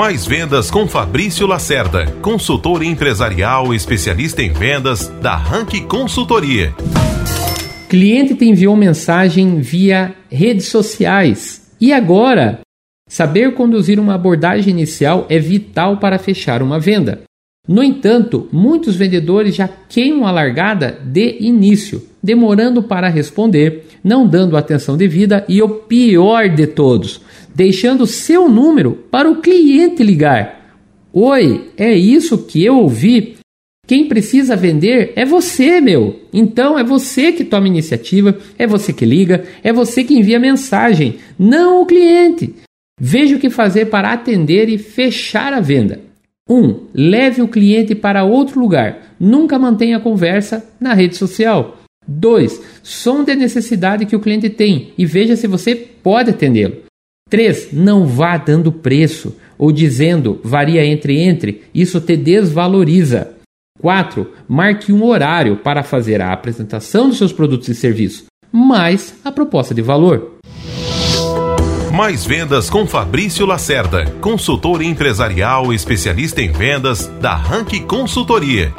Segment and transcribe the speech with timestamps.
[0.00, 6.72] Mais vendas com Fabrício Lacerda, consultor empresarial especialista em vendas da Rank Consultoria.
[7.86, 11.70] Cliente te enviou mensagem via redes sociais.
[11.78, 12.60] E agora?
[13.10, 17.20] Saber conduzir uma abordagem inicial é vital para fechar uma venda.
[17.68, 24.56] No entanto, muitos vendedores já queimam a largada de início, demorando para responder, não dando
[24.56, 27.20] atenção devida e o pior de todos,
[27.60, 30.78] deixando seu número para o cliente ligar.
[31.12, 33.36] Oi, é isso que eu ouvi.
[33.86, 36.20] Quem precisa vender é você, meu.
[36.32, 41.16] Então é você que toma iniciativa, é você que liga, é você que envia mensagem,
[41.38, 42.54] não o cliente.
[42.98, 46.00] Veja o que fazer para atender e fechar a venda.
[46.48, 46.56] 1.
[46.56, 49.14] Um, leve o cliente para outro lugar.
[49.20, 51.76] Nunca mantenha a conversa na rede social.
[52.08, 52.58] 2.
[52.82, 56.88] Sonde a necessidade que o cliente tem e veja se você pode atendê-lo.
[57.30, 57.68] 3.
[57.72, 63.30] Não vá dando preço ou dizendo varia entre entre, isso te desvaloriza.
[63.80, 64.30] 4.
[64.48, 69.74] Marque um horário para fazer a apresentação dos seus produtos e serviços, mais a proposta
[69.74, 70.38] de valor.
[71.94, 78.72] Mais vendas com Fabrício Lacerda, consultor empresarial especialista em vendas da Rank Consultoria.